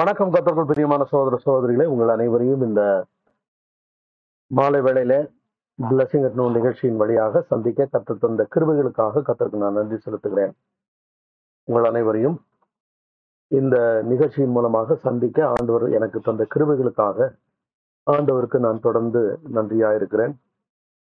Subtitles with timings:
[0.00, 2.82] வணக்கம் கத்தர்கள் பிரியமான சோதர சோதரிகளை உங்கள் அனைவரையும் இந்த
[4.50, 5.14] மாலை வேளையில
[5.78, 10.52] பிளஸிங் அட்னூன் நிகழ்ச்சியின் வழியாக சந்திக்க கற்று தந்த கிருபைகளுக்காக கத்தருக்கு நான் நன்றி செலுத்துகிறேன்.
[11.68, 12.36] உங்கள் அனைவரையும்
[13.50, 17.28] இந்த நிகழ்ச்சியின் மூலமாக சந்திக்க ஆண்டவர் எனக்கு தந்த கிருபைகளுக்காக
[18.06, 19.22] ஆண்டவருக்கு நான் தொடர்ந்து
[19.54, 20.36] நன்றியா இருக்கிறேன்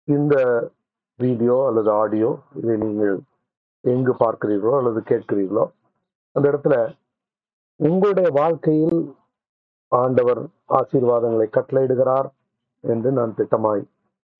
[0.08, 0.36] இந்த
[1.18, 2.30] வீடியோ அல்லது ஆடியோ
[2.62, 3.16] இதை நீங்கள்
[3.84, 5.66] எங்கு பார்க்கிறீர்களோ அல்லது கேட்கிறீர்களோ
[6.36, 6.76] அந்த இடத்துல
[7.78, 9.16] உங்களுடைய வாழ்க்கையில்
[9.88, 12.28] ஆண்டவர் ஆசீர்வாதங்களை கட்டளையிடுகிறார்
[12.80, 13.82] என்று நான் திட்டமாய்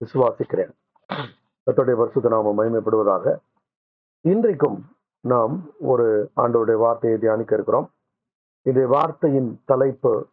[0.00, 0.72] விசுவாசிக்கிறேன்.
[1.66, 3.36] கத்தோடைய பரிசுத்த நாம மகிமைப்படுவதாக.
[4.20, 4.86] இன்றைக்கும்
[5.20, 7.91] நாம் ஒரு ஆண்டவருடைய வார்த்தையை தியானிக்க இருக்கிறோம்.
[8.62, 10.28] இந்த வார்த்தையின் தலைப்பு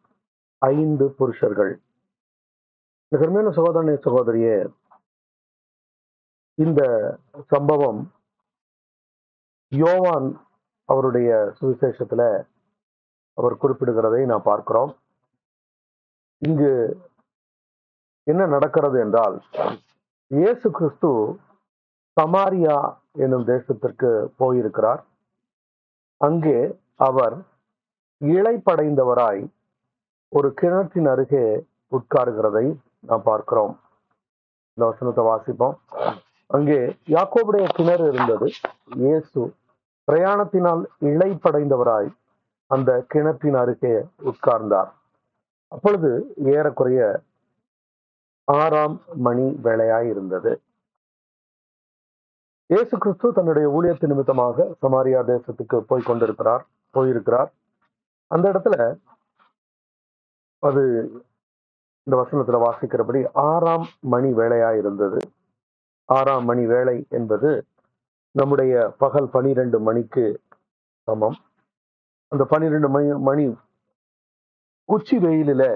[0.58, 1.82] ஐந்து புருஷர்கள்.
[3.08, 4.74] கருமையான சகோதரனே சகோதரியே
[6.54, 6.82] இந்த
[7.48, 8.12] சம்பவம்
[9.68, 10.42] யோவான்
[10.86, 12.46] அவருடைய சுவிசேஷத்துல
[13.38, 14.92] அவர் குறிப்பிடுகிறதை நாம் பார்க்கிறோம்.
[16.42, 16.72] இங்கு
[18.28, 19.36] என்ன நடக்கிறது என்றால்
[20.32, 21.10] இயேசு கிறிஸ்து
[22.18, 22.78] சமாரியா
[23.24, 24.10] என்னும் தேசத்திற்கு
[24.42, 25.02] போயிருக்கிறார்.
[26.22, 26.58] அங்கே
[27.08, 27.36] அவர்
[28.22, 29.44] இழைப்படைந்தவராய்
[30.38, 31.46] ஒரு கிணற்றின் அருகே
[31.98, 32.66] உட்காருகிறதை
[33.10, 33.74] நாம் பார்க்கிறோம்.
[34.78, 35.76] இந்த வசனத்தை வாசிப்போம்.
[36.50, 36.80] அங்கே
[37.16, 38.48] யாக்கோபுடைய கிணறு இருந்தது.
[39.04, 39.42] இயேசு
[40.08, 42.10] பிரயாணத்தினால் இழைப்படைந்தவராய்
[42.72, 43.96] அந்த கிணற்றின் அருகே
[44.32, 44.92] உட்கார்ந்தார்.
[45.68, 47.22] அப்பொழுது ஏறக்குறைய
[48.48, 50.62] ஆறாம் மணி வேளையாய் இருந்தது.
[52.70, 57.50] இயேசு கிறிஸ்து தன்னுடைய ஊழியத்து நிமித்தமாக சமாரியா தேசத்துக்கு போய் கொண்டிருக்கிறார் போயிருக்கிறார்.
[58.28, 58.76] அந்த இடத்துல
[60.60, 60.84] அது
[62.08, 65.20] இந்த வசனத்துல வாசிக்கிறபடி ஆறாம் மணி வேலையா இருந்தது.
[66.10, 67.66] ஆறாம் மணி வேலை என்பது
[68.32, 70.26] நம்முடைய பகல் பனிரெண்டு மணிக்கு
[71.08, 71.38] சமம்.
[72.34, 73.46] அந்த பன்னிரெண்டு மணி மணி
[74.90, 75.68] உச்சி வெயிலில்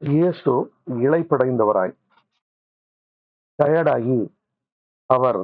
[0.00, 0.52] இயேசு
[1.04, 1.92] இழைப்படைந்தவராய்
[3.58, 4.18] டயர்டாகி
[5.10, 5.40] அவர்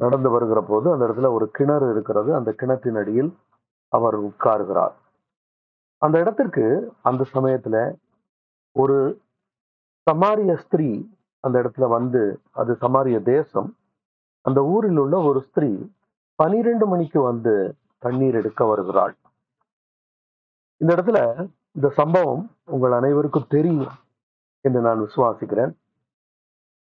[0.00, 2.30] நடந்து வருகிற போது அந்த இடத்துல ஒரு கிணறு இருக்கிறது.
[2.34, 3.30] அந்த கிணற்றின் அடியில்
[3.92, 4.94] அவர் உட்காருகிறார்.
[6.02, 6.64] அந்த இடத்திற்கு
[7.02, 7.76] அந்த சமயத்துல
[8.76, 8.98] ஒரு
[10.06, 10.90] சமாரிய ஸ்திரீ
[11.44, 12.22] அந்த இடத்துல வந்து
[12.60, 13.70] அது சமாரிய தேசம்
[14.44, 15.70] அந்த ஊரில் உள்ள ஒரு ஸ்திரீ
[16.38, 17.54] பனிரெண்டு மணிக்கு வந்து
[17.98, 19.14] தண்ணீர் எடுக்க வருகிறாள்.
[20.80, 21.18] இந்த இடத்துல
[21.72, 23.94] இந்த சம்பவம் உங்கள் அனைவருக்கும் தெரியும்
[24.64, 25.72] என்று நான் விசுவாசிக்கிறேன்.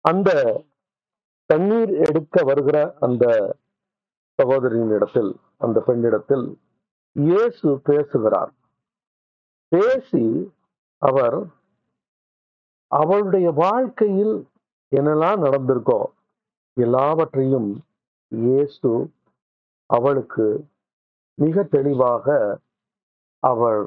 [0.04, 0.30] அந்த
[1.50, 3.24] தண்ணீர் எடுக்க வருகிற அந்த
[4.38, 6.46] சகோதரியின் இடத்தில் அந்த பெண்ணிடத்தில்
[7.16, 8.52] இயேசு பேசுகிறார்.
[9.72, 10.24] பேசி
[11.02, 11.38] அவர்
[12.90, 14.34] அவளுடைய வாழ்க்கையில்
[14.92, 16.00] என்னெல்லாம் நடந்திருக்கோ
[16.76, 17.70] எல்லாவற்றையும்
[18.32, 18.90] இயேசு
[19.90, 20.46] அவளுக்கு
[21.38, 22.26] மிக தெளிவாக
[23.44, 23.80] அவர்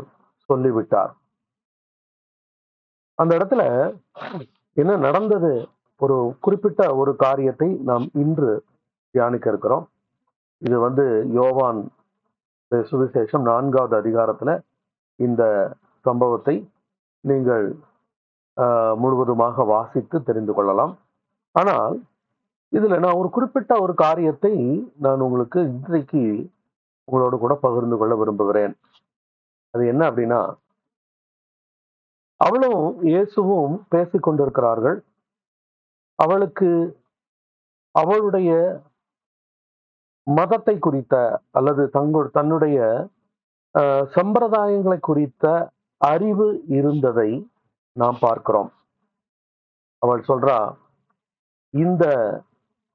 [0.49, 1.11] சொல்லிவிட்டார்.
[3.19, 3.61] அந்த இடத்துல
[4.77, 5.51] என்ன நடந்தது?
[6.01, 8.51] ஒரு குறிப்பிட்ட ஒரு காரியத்தை நாம் இன்று
[9.15, 9.85] தியானிக்க இருக்கிறோம்.
[10.61, 11.05] இது வந்து
[11.39, 11.79] யோவான்
[12.71, 14.51] சுவிசேஷம் நான்காவது அதிகாரத்துல
[15.19, 15.43] இந்த
[16.05, 16.55] சம்பவத்தை
[17.23, 17.65] நீங்கள்
[18.57, 20.93] ஆஹ், முழுவதுமாக வாசித்து தெரிந்து கொள்ளலாம்.
[21.55, 21.95] ஆனால்
[22.73, 24.53] இதுல நான் ஒரு குறிப்பிட்ட ஒரு காரியத்தை
[25.05, 26.21] நான் உங்களுக்கு இன்றைக்கு
[27.07, 28.73] உங்களோடு கூட பகிர்ந்து கொள்ள விரும்புகிறேன்.
[29.77, 30.41] அது என்ன அப்படின்னா
[32.45, 34.97] அவளும் இயேசுவும் பேசிக்கொண்டிருக்கிறார்கள்.
[36.19, 36.69] அவளுக்கு
[37.95, 38.51] அவளுடைய
[40.27, 41.15] மதத்தை குறித்த
[41.57, 42.77] அல்லது தங்கு தன்னுடைய
[44.15, 45.45] சம்பிரதாயங்களை குறித்த
[46.01, 47.29] அறிவு இருந்ததை
[48.01, 48.69] நாம் பார்க்கிறோம்.
[50.01, 50.57] அவள் சொல்றா
[51.73, 52.05] இந்த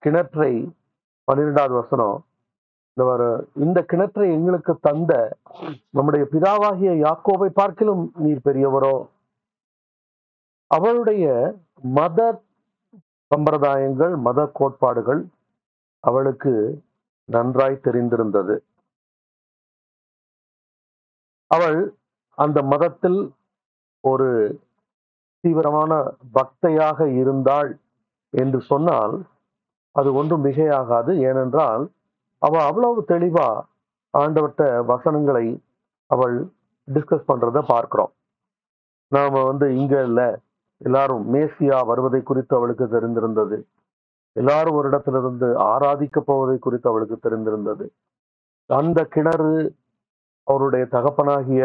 [0.02, 0.52] கிணற்றை
[1.28, 2.16] பன்னிரெண்டாவது வசனம்
[2.96, 3.24] இந்த
[3.56, 5.12] இந்த கிணற்றை எங்களுக்கு தந்த
[5.90, 8.96] நம்முடைய பிதாவாகிய யாக்கோவை பார்க்கிலும் நீர் பெரியவரோ?
[10.70, 11.26] அவளுடைய
[11.96, 12.18] மத
[13.30, 15.22] சம்பிரதாயங்கள் மத கோட்பாடுகள்
[16.04, 16.52] அவளுக்கு
[17.28, 18.54] நன்றாய் தெரிந்திருந்தது.
[21.50, 21.80] அவள்
[22.38, 23.20] அந்த மதத்தில்
[24.04, 24.28] ஒரு
[25.44, 25.92] தீவிரமான
[26.34, 27.70] பக்தையாக இருந்தாள்
[28.32, 29.14] என்று சொன்னால்
[29.96, 31.12] அது ஒன்றும் மிகையாகாது.
[31.28, 31.82] ஏனென்றால்
[32.42, 33.64] அவள் அவ்வளவு தெளிவாக
[34.14, 35.46] ஆண்டவர்கிட்ட வசனங்களை
[36.10, 36.36] அவள்
[36.88, 38.12] டிஸ்கஸ் பண்ணுறத பார்க்குறோம்.
[39.12, 40.28] நாம் வந்து இங்கே இல்லை.
[40.80, 43.56] எல்லாரும் மேசியா வருவதை குறித்து அவளுக்கு தெரிந்திருந்தது.
[44.36, 47.84] எல்லாரும் ஒரு இடத்திலிருந்து ஆராதிக்க போவதை குறித்து அவளுக்கு தெரிந்திருந்தது.
[48.70, 49.54] அந்த கிணறு
[50.46, 51.64] அவருடைய தகப்பனாகிய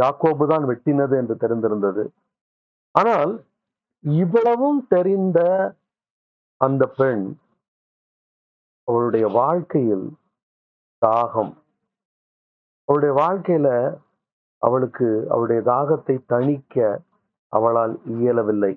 [0.00, 2.04] யாக்கோபு தான் வெட்டினது என்று தெரிந்திருந்தது.
[2.94, 3.32] ஆனால்
[4.04, 5.40] இவ்வளவும் தெரிந்த
[6.60, 7.24] அந்த பெண்
[8.88, 10.06] அவளுடைய வாழ்க்கையில்
[11.06, 11.52] தாகம்.
[12.84, 13.68] அவளுடைய வாழ்க்கையில
[14.62, 16.76] அவளுக்கு அவளுடைய தாகத்தை தணிக்க
[17.52, 18.72] அவளால் இயலவில்லை.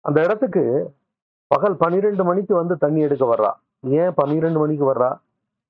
[0.00, 0.64] அந்த இடத்துக்கு
[1.46, 3.52] பகல் பன்னிரெண்டு மணிக்கு வந்து தண்ணி எடுக்க வர்றா.
[4.00, 5.10] ஏன் பன்னிரெண்டு மணிக்கு வர்றா?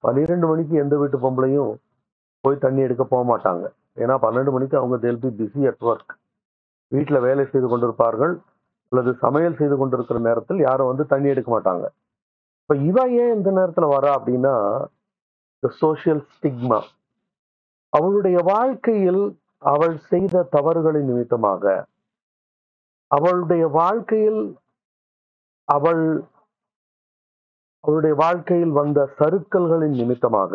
[0.04, 1.72] பன்னிரெண்டு மணிக்கு எந்த வீட்டு பொம்பளையும்
[2.40, 3.64] போய் தண்ணி எடுக்க போக மாட்டாங்க.
[3.96, 6.12] ஏன்னா பன்னெண்டு மணிக்கு அவங்க they'll be busy at work
[6.92, 8.34] வீட்டில் வேலை செய்து கொண்டிருப்பார்கள்
[8.92, 11.86] அல்லது சமையல் செய்து கொண்டிருக்கிற நேரத்தில் யாரும் வந்து தண்ணி எடுக்க மாட்டாங்க.
[12.70, 14.54] இப்போ இவ ஏன் இந்த நேரத்தில் வரா அப்படின்னா
[15.62, 16.78] சோசியல் ஸ்டிக்மா
[17.92, 19.20] அவளுடைய வாழ்க்கையில்
[19.72, 21.64] அவள் செய்த தவறுகளின் நிமித்தமாக.
[23.10, 24.40] அவளுடைய வாழ்க்கையில்
[25.68, 26.02] அவள்
[27.84, 30.54] அவளுடைய வாழ்க்கையில் வந்த சருக்கல்களின் நிமித்தமாக.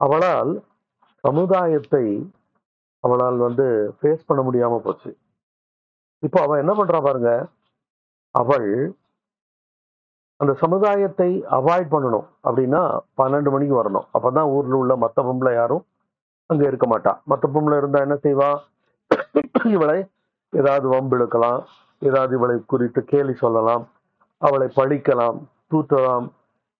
[0.00, 0.52] அவளால்
[1.24, 2.04] சமுதாயத்தை
[3.04, 3.68] அவளால் வந்து
[3.98, 5.10] ஃபேஸ் பண்ண முடியாம போச்சு.
[6.22, 7.32] இப்போ அவன் என்ன பண்றா பாருங்க
[8.34, 8.68] அவள்
[10.36, 12.26] அந்த சமுதாயத்தை அவாய்ட் பண்ணணும்.
[12.44, 12.82] அப்படின்னா
[13.18, 14.06] பன்னெண்டு மணிக்கு வரணும்.
[14.14, 15.84] அப்பதான் ஊர்ல உள்ள மற்ற பொம்பளை யாரும்
[16.46, 17.12] அங்க இருக்க மாட்டா.
[17.24, 18.50] மற்ற பொம்பளை இருந்தா என்ன செய்வா?
[19.64, 19.98] இவளை
[20.50, 21.60] ஏதாவது வம்பிழுக்கலாம்.
[21.98, 23.84] ஏதாவது இவளை குறித்து கேலி சொல்லலாம்.
[24.38, 25.38] அவளை பழிக்கலாம்.
[25.70, 26.26] தூத்தலாம்.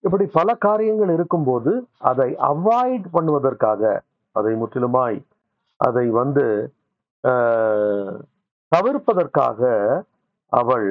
[0.01, 4.01] இப்படி பல காரியங்கள் இருக்கும்போது அதை அவாய்ட் பண்ணுவதற்காக
[4.33, 5.19] அதை முற்றிலுமாய்
[5.77, 6.73] அதை வந்து
[8.73, 9.61] தவிர்ப்பதற்காக
[10.53, 10.89] அவள்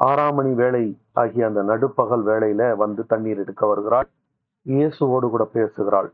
[0.00, 0.84] ஆறாம் மணி வேலை
[1.20, 4.08] ஆகிய அந்த நடுப்பகல் வேளையில வந்து தண்ணீர் எடுக்க வருகிறாள்.
[4.66, 6.08] இயேசுவோடு கூட பேசுகிறாள்.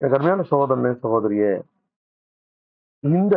[0.00, 1.52] எனக்கு அருமையான சகோதரனே சகோதரியே
[3.04, 3.36] இந்த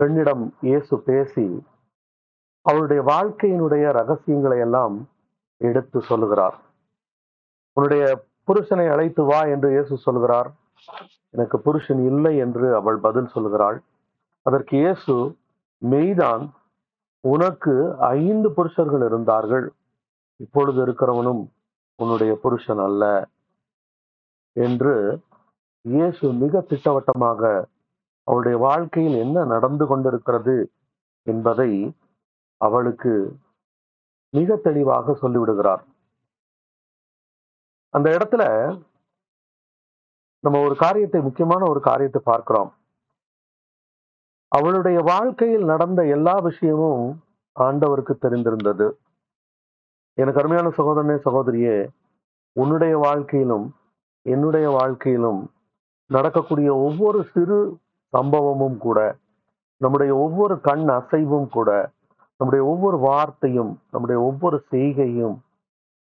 [0.00, 1.46] பெண்ணிடம் இயேசு பேசி
[2.66, 4.96] அவளுடைய வாழ்க்கையினுடைய ரகசியங்களை எல்லாம்
[5.60, 6.56] எடுத்து சொல்லுகிறார்.
[7.76, 8.04] உன்னுடைய
[8.48, 10.48] புருஷனை அழைத்து வா என்று இயேசு சொல்கிறார்
[11.34, 13.78] எனக்கு புருஷன் இல்லை என்று அவள் பதில் சொல்கிறாள்
[14.46, 15.14] அதற்கு இயேசு
[15.92, 16.44] மெய்தான்
[17.24, 19.66] உனக்கு ஐந்து புருஷர்கள் இருந்தார்கள்.
[20.40, 21.42] இப்பொழுது இருக்கிறவனும்
[21.98, 23.04] உன்னுடைய புருஷன் அல்ல
[24.56, 24.94] என்று
[25.84, 27.42] இயேசு மிக திட்டவட்டமாக
[28.28, 30.56] அவளுடைய வாழ்க்கையில் என்ன நடந்து கொண்டிருக்கிறது
[31.26, 31.70] என்பதை
[32.60, 33.12] அவளுக்கு
[34.34, 35.82] மிக தெளிவாக சொல்லிவிடுகிறார்.
[37.94, 38.44] அந்த இடத்துல
[40.44, 42.70] நம்ம ஒரு காரியத்தை முக்கியமான ஒரு காரியத்தை பார்க்கிறோம்.
[44.56, 47.06] அவளுடைய வாழ்க்கையில் நடந்த எல்லா விஷயமும்
[47.56, 48.86] ஆண்டவருக்கு தெரிந்திருந்தது.
[50.18, 51.76] எனக்கு அருமையான சகோதரனே சகோதரியே
[52.56, 53.66] உன்னுடைய வாழ்க்கையிலும்
[54.26, 55.40] என்னுடைய வாழ்க்கையிலும்
[56.10, 57.58] நடக்கக்கூடிய ஒவ்வொரு சிறு
[58.12, 58.98] சம்பவமும் கூட
[59.80, 61.70] நம்முடைய ஒவ்வொரு கண் அசைவும் கூட
[62.36, 65.36] நம்முடைய ஒவ்வொரு வார்த்தையும் நம்முடைய ஒவ்வொரு செய்கையும்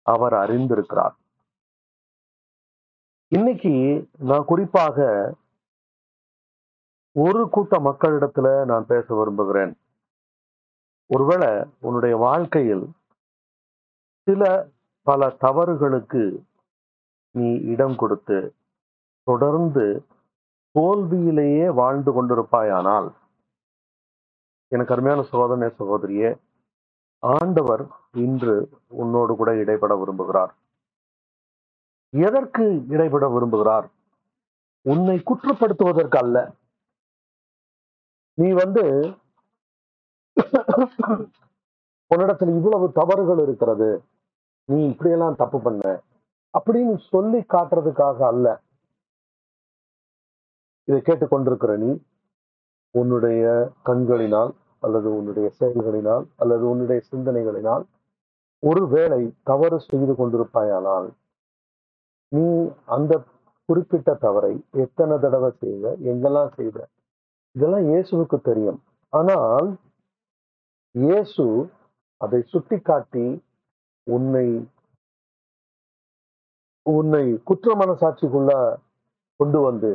[0.06, 1.16] அவர் அறிந்திருக்கிறார்.
[3.32, 3.74] இன்னைக்கு
[4.20, 5.08] நான் குறிப்பாக
[7.20, 9.72] ஒரு கூட்ட மக்களிடத்துல நான் பேச விரும்புகிறேன்.
[11.06, 12.86] ஒருவேளை உன்னுடைய வாழ்க்கையில்
[14.28, 14.68] சில
[15.02, 16.24] பல தவறுகளுக்கு
[17.32, 18.54] நீ இடம் கொடுத்து
[19.24, 20.06] தொடர்ந்து
[20.80, 23.10] தோல்வியிலேயே வாழ்ந்து கொண்டிருப்பாயானால்
[24.68, 26.32] எனக்கு அருமையான சகோதரனே சகோதரியே
[27.24, 30.54] ஆண்டவர் இன்று உன்னோடு கூட இடைப்பட விரும்புகிறார்.
[32.10, 33.88] எதற்கு இடைப்பட விரும்புகிறார்?
[34.82, 36.38] உன்னை குற்றப்படுத்துவதற்கு அல்ல.
[38.38, 38.84] நீ வந்து
[42.12, 43.90] உன்னிடத்துல இவ்வளவு தவறுகள் இருக்கிறது.
[44.70, 45.84] நீ இப்படியெல்லாம் தப்பு பண்ண.
[46.54, 48.48] அப்படின்னு சொல்லி காட்டுறதுக்காக அல்ல.
[50.88, 51.92] இதை கேட்டுக்கொண்டிருக்கிற நீ
[52.96, 53.44] உன்னுடைய
[53.84, 54.52] கண்களினால்
[54.84, 57.84] அல்லது உன்னுடைய செயல்களினால் அல்லது உன்னுடைய சிந்தனைகளினால்
[58.64, 61.08] ஒருவேளை தவறு செய்து கொண்டிருப்பாயானால்
[62.32, 62.46] நீ
[62.86, 63.14] அந்த
[63.70, 64.54] குறிப்பிட்ட தவறை
[64.84, 66.78] எத்தனை தடவை செய்த எங்கெல்லாம் செய்த
[67.58, 68.80] இதெல்லாம் இயேசுவுக்கு தெரியும்.
[69.14, 69.68] ஆனால்
[70.96, 71.46] இயேசு
[72.22, 73.28] அதை சுட்டிக்காட்டி
[74.08, 74.48] உன்னை
[76.86, 78.52] உன்னை குற்ற மனசாட்சிக்குள்ள
[79.40, 79.92] கொண்டு வந்து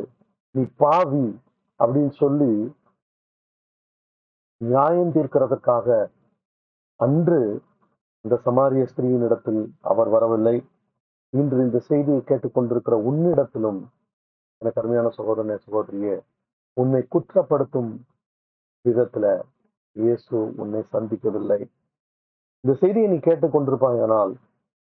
[0.55, 1.27] நீ பாவி
[1.81, 2.51] அப்படின்னு சொல்லி
[4.61, 5.89] நியாயம் தீர்க்கிறதுக்காக
[7.01, 7.41] அன்று
[8.25, 10.57] இந்த சமாரிய ஸ்திரீயின் இடத்தில் அவர் வரவில்லை.
[11.33, 13.81] இன்று இந்த செய்தியை கேட்டுக்கொண்டிருக்கிற உன்னிடத்திலும்
[14.63, 16.15] எனக்கு அருமையான சகோதரனே சகோதரியே
[16.81, 17.91] உன்னை குற்றப்படுத்தும்
[18.85, 19.27] விதத்துல
[19.97, 21.61] இயேசு உன்னை சந்திக்கவில்லை.
[22.65, 24.33] இந்த செய்தியை நீ கேட்டுக்கொண்டிருப்பாயானால்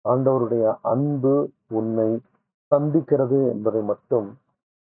[0.05, 1.33] ஆண்டவருடைய அன்பு
[1.79, 2.09] உன்னை
[2.71, 4.27] சந்திக்கிறது என்பதை மட்டும்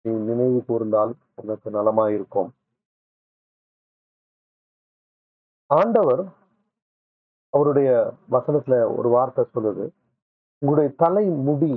[0.06, 2.50] நீ நினைவு கூர்ந்தால் உனக்கு நலமாயிருக்கும்.
[5.70, 6.24] ஆண்டவர்
[7.54, 7.90] அவருடைய
[8.32, 9.86] வசனத்துல ஒரு வார்த்தை சொல்லுது.
[10.62, 11.74] உங்களுடைய தலை முடி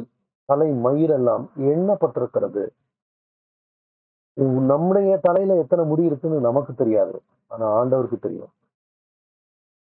[0.48, 2.64] தலை மயிரெல்லாம் எண்ணப்பட்டிருக்கிறது.
[4.42, 7.22] நம்முடைய தலையில எத்தனை முடி இருக்குன்னு நமக்கு தெரியாது.
[7.46, 8.48] ஆனா ஆண்டவருக்கு தெரியும்.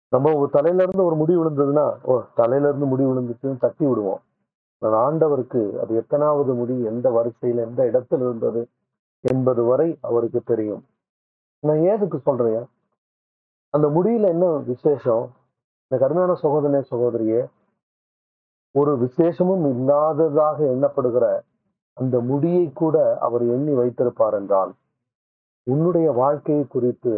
[0.08, 4.20] நம்ம ஒரு தலையில இருந்து ஒரு முடி விழுந்ததுன்னா ஓ தலையில இருந்து முடி விழுந்துச்சுன்னு தட்டி விடுவோம்.
[4.78, 8.68] நான் ஆண்டவருக்கு அது எத்தனாவது முடி எந்த வரிசையில எந்த இடத்துல இருந்தது
[9.20, 10.84] என்பது வரை அவருக்கு தெரியும்.
[11.60, 12.66] நான் ஏதுக்கு சொல்றேன்.
[13.70, 15.30] அந்த முடியில என்ன விசேஷம்?
[15.86, 17.46] இந்த கருமையான சகோதரனே சகோதரியே
[18.70, 21.40] ஒரு விசேஷமும் இல்லாததாக எண்ணப்படுகிற
[21.96, 24.72] அந்த முடியை கூட அவர் எண்ணி வைத்திருப்பார் என்றால்
[25.66, 27.14] உன்னுடைய வாழ்க்கையை குறித்து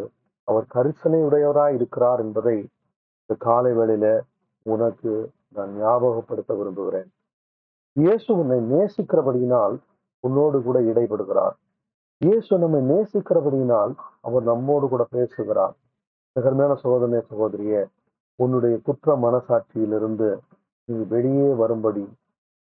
[0.49, 2.57] அவர் கரிசனை உடையவராய் இருக்கிறார் என்பதை
[3.21, 4.07] இந்த காலை வேளையில
[4.67, 5.13] உனக்கு
[5.49, 7.09] நான் ஞாபகப்படுத்த விரும்புகிறேன்.
[7.97, 9.75] இயேசு உன்னை நேசிக்கிறபடியினால்
[10.25, 11.55] உன்னோடு கூட இடைபடுகிறார்.
[12.21, 15.75] இயேசு நம்மை நேசிக்கிறபடியினால் அவர் நம்மோடு கூட பேசுகிறார்.
[16.37, 17.83] நிகழ்மையான சகோதரனே சகோதரியே
[18.39, 20.29] உன்னுடைய குற்ற மனசாட்சியிலிருந்து
[20.89, 22.05] நீ வெளியே வரும்படி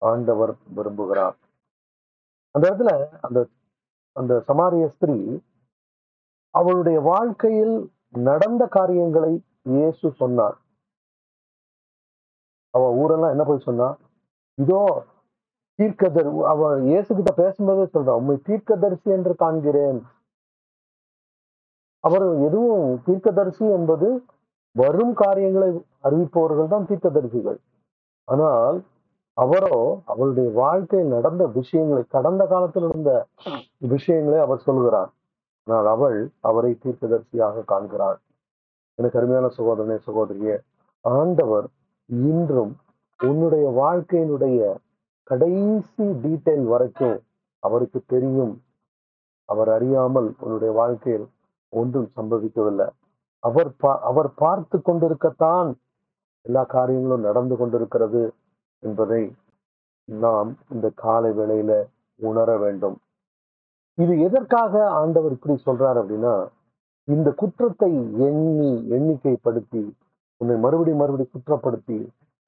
[0.02, 1.36] ஆண்டவர் விரும்புகிறார்.
[2.58, 2.92] அந்த இடத்துல
[3.26, 3.40] அந்த
[4.16, 5.18] அந்த சமாரிய ஸ்திரீ
[6.54, 7.74] அவளுடைய வாழ்க்கையில்
[8.28, 9.32] நடந்த காரியங்களை
[9.74, 10.56] இயேசு சொன்னார்.
[12.74, 13.88] அவ ஊரெல்லாம் என்ன போய் சொன்னா
[14.58, 14.80] இதோ
[15.78, 20.00] தீர்க்கதர் அவ இயேசு கிட்ட பேசும்போதே சொல்றா உண்மை தீர்க்கதரிசி என்று காண்கிறேன்.
[22.04, 24.08] அவர் எதுவும் தீர்க்கதரிசி என்பது
[24.76, 25.70] வரும் காரியங்களை
[26.06, 27.58] அறிவிப்பவர்கள் தான் தீர்க்கதரிசிகள்.
[28.28, 28.78] ஆனால்
[29.38, 29.76] அவரோ
[30.12, 33.12] அவருடைய வாழ்க்கையில் நடந்த விஷயங்களை கடந்த காலத்தில் நடந்த
[33.94, 35.10] விஷயங்களை அவர் சொல்கிறார்.
[35.66, 36.18] ஆனால் அவள்
[36.48, 38.18] அவரை தீர்க்கதரிசியாக காண்கிறாள்.
[38.98, 40.52] எனக்கு அருமையான சகோதரனே சகோதரிய
[41.04, 41.66] ஆண்டவர்
[42.30, 42.72] இன்றும்
[43.20, 44.58] உன்னுடைய வாழ்க்கையினுடைய
[45.30, 47.16] கடைசி டீட்டெயில் வரைக்கும்
[47.62, 48.54] அவருக்கு தெரியும்.
[49.48, 51.26] அவர் அறியாமல் உன்னுடைய வாழ்க்கையில்
[51.72, 52.86] ஒன்றும் சம்பவிக்கவில்லை.
[53.42, 55.68] அவர் பா அவர் பார்த்து கொண்டிருக்கத்தான்
[56.46, 58.22] எல்லா காரியங்களும் நடந்து கொண்டிருக்கிறது.
[58.82, 59.22] என்பதை
[60.08, 61.72] நாம் இந்த காலை வேளையில
[62.20, 62.96] உணர வேண்டும்.
[63.98, 66.34] இது எதற்காக ஆண்டவர் இப்படி சொல்றார் அப்படின்னா
[67.08, 67.90] இந்த குற்றத்தை
[68.28, 69.82] எண்ணி எண்ணிக்கைப்படுத்தி
[70.40, 71.98] உன்னை மறுபடி மறுபடி குற்றப்படுத்தி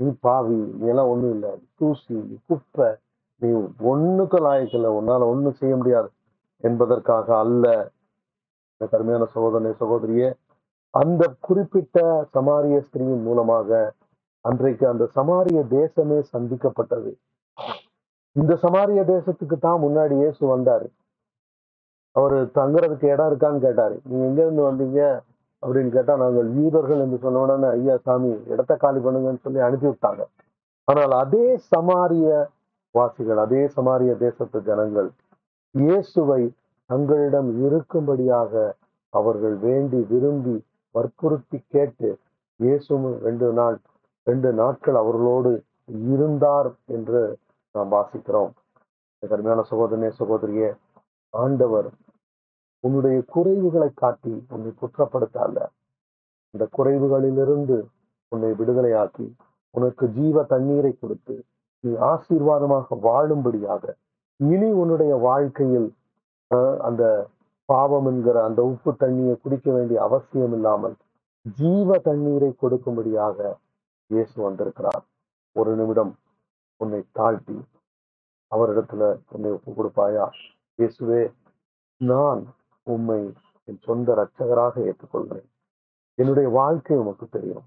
[0.00, 2.88] நீ பாவி நீ எல்லாம் ஒண்ணும் இல்லை தூசி நீ குப்பை
[3.42, 3.48] நீ
[3.92, 6.10] ஒண்ணுக்கு லாயக்கில்லை உன்னால ஒண்ணும் செய்ய முடியாது
[6.64, 7.66] என்பதற்காக அல்ல
[8.72, 10.28] இந்த கருமையான சகோதரனை சகோதரியே
[10.94, 11.98] அந்த குறிப்பிட்ட
[12.34, 13.70] சமாரிய ஸ்திரீயின் மூலமாக
[14.44, 17.10] அன்றைக்கு அந்த சமாரிய தேசமே சந்திக்கப்பட்டது.
[18.36, 20.86] இந்த சமாரிய தேசத்துக்கு தான் முன்னாடி இயேசு வந்தாரு.
[22.16, 23.96] அவரு தங்குறதுக்கு இடம் இருக்கான்னு கேட்டாரு.
[24.08, 25.00] நீங்க எங்க இருந்து வந்தீங்க?
[25.62, 30.22] அப்படின்னு கேட்டா நாங்கள் யூதர்கள் என்று சொன்ன உடனே ஐயா சாமி இடத்த காலி பண்ணுங்கன்னு சொல்லி அனுப்பி விட்டாங்க.
[30.88, 32.28] ஆனால் அதே சமாரிய
[32.94, 35.10] வாசிகள் அதே சமாரிய தேசத்து ஜனங்கள்
[35.74, 36.42] இயேசுவை
[36.90, 38.52] தங்களிடம் இருக்கும்படியாக
[39.12, 40.56] அவர்கள் வேண்டி விரும்பி
[40.94, 42.08] வற்புறுத்தி கேட்டு
[42.60, 43.76] இயேசுவும் ரெண்டு நாள்
[44.26, 45.50] ரெண்டு நாட்கள் அவர்களோடு
[46.08, 47.20] இருந்தார் என்று
[47.74, 48.50] நாம் வாசிக்கிறோம்.
[49.22, 50.68] கருமையான சகோதரனே சகோதரியே
[51.34, 51.88] ஆண்டவர்
[52.84, 55.58] உன்னுடைய குறைவுகளை காட்டி உன்னை குற்றப்படுத்த அல்ல
[56.54, 57.76] இந்த குறைவுகளிலிருந்து
[58.32, 59.26] உன்னை விடுதலையாக்கி
[59.74, 61.34] உனக்கு ஜீவ தண்ணீரை கொடுத்து
[61.84, 63.82] நீ ஆசீர்வாதமாக வாழும்படியாக
[64.40, 65.88] இனி உன்னுடைய வாழ்க்கையில்
[66.50, 67.02] அஹ், அந்த
[67.68, 70.96] பாவம் என்கிற அந்த உப்பு தண்ணியை குடிக்க வேண்டிய அவசியம் இல்லாமல்
[71.58, 73.38] ஜீவ தண்ணீரை கொடுக்கும்படியாக
[74.10, 75.04] இயேசு வந்திருக்கிறார்.
[75.52, 76.12] ஒரு நிமிடம்
[76.76, 77.56] உன்னை தாழ்த்தி
[78.54, 80.26] அவரிடத்துல உன்னை ஒப்பு கொடுப்பாயா?
[80.78, 81.20] இயேசுவே
[81.96, 82.42] நான்
[82.82, 83.20] உம்மை
[83.64, 85.48] என் சொந்த இரட்சகராக ஏற்றுக்கொள்கிறேன்.
[86.14, 87.66] என்னுடைய வாழ்க்கை உமக்கு தெரியும்.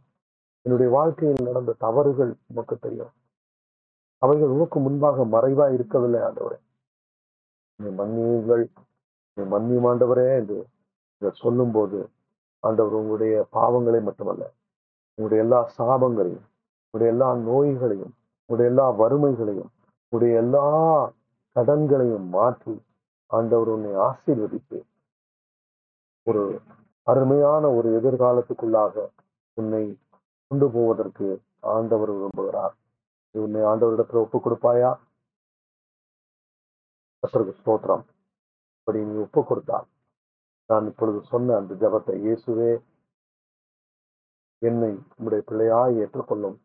[0.61, 3.13] என்னுடைய வாழ்க்கையில் நடந்த தவறுகள் உமக்கு தெரியும்.
[4.17, 6.59] அவைகள் உமக்கு முன்பாக மறைவா இருக்கவில்லை ஆண்டவரே.
[7.79, 8.65] நீ மன்னியுங்கள்.
[9.37, 10.57] நீ மன்னியும் ஆண்டவரே என்று
[11.41, 11.99] சொல்லும் போது
[12.63, 14.43] ஆண்டவர் உங்களுடைய பாவங்களை மட்டுமல்ல
[15.17, 16.45] உங்களுடைய எல்லா சாபங்களையும்
[16.85, 18.13] உங்களுடைய எல்லா நோய்களையும்
[18.49, 19.71] உங்களுடைய எல்லா வறுமைகளையும்
[20.03, 20.65] உங்களுடைய எல்லா
[21.55, 22.75] கடன்களையும் மாற்றி
[23.31, 24.79] ஆண்டவர் உன்னை ஆசீர்வதித்து
[26.27, 26.43] ஒரு
[27.07, 28.95] அருமையான ஒரு எதிர்காலத்துக்குள்ளாக
[29.57, 29.83] உன்னை
[30.51, 31.27] கொண்டு போவதற்கு
[31.75, 32.73] ஆண்டவர் விரும்புகிறார்.
[33.35, 34.91] உன்னை ஆண்டவரிடத்துல ஒப்பு கொடுப்பாயா
[37.23, 38.03] கர்த்தருக்கு ஸ்தோத்திரம்.
[38.77, 39.87] அப்படி நீ ஒப்பு கொடுத்தால்
[40.69, 42.71] நான் இப்பொழுது சொன்ன அந்த ஜபத்தை இயேசுவே
[44.67, 46.57] என்னை உம்முடைய பிள்ளையாய் ஏற்றுக்கொள்ளும்.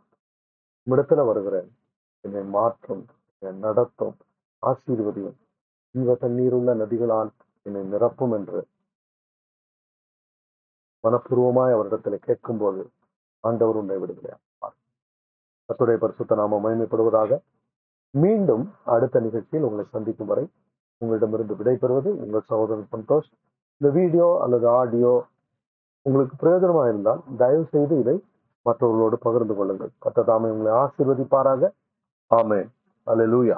[0.86, 1.68] உம்மிடத்துல வருகிறேன்
[2.24, 3.02] என்னை மாற்றும்
[3.42, 4.14] என்னை நடத்தும்
[4.62, 5.36] ஆசீர்வதியும்.
[5.94, 7.30] ஜீவ தண்ணீருள்ள நதிகளால்
[7.66, 8.60] என்னை நிரப்பும் என்று
[11.04, 12.82] மனப்பூர்வமாய் அவரிடத்தில் கேட்கும்போது
[13.44, 14.44] ஆண்டவர் உன்னை விடுதலையார்
[15.68, 17.38] கர்த்தருடைய பரிசுத்த நாம மயமைப்படுவதாக
[18.14, 18.64] மீண்டும்
[18.94, 20.44] அடுத்த நிகழ்ச்சியில் உங்களை சந்திக்கும் வரை
[21.00, 23.28] உங்களிடமிருந்து விடைபெறுவது உங்கள் சகோதரன் சந்தோஷ்.
[23.80, 25.12] இந்த வீடியோ அல்லது ஆடியோ
[26.08, 28.16] உங்களுக்கு பிரயோஜனமாக இருந்தால் தயவு செய்து இதை
[28.62, 29.90] மற்றவர்களோடு பகிர்ந்து கொள்ளுங்கள்.
[30.04, 31.70] கத்த தாமே உங்களை ஆசீர்வதிப்பாராக.
[32.26, 32.68] ஆமென்.
[33.06, 33.56] லூயா